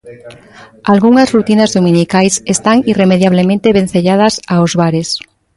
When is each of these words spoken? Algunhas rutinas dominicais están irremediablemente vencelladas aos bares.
Algunhas 0.93 1.31
rutinas 1.35 1.73
dominicais 1.77 2.33
están 2.55 2.77
irremediablemente 2.91 3.73
vencelladas 3.79 4.33
aos 4.53 4.71
bares. 4.81 5.09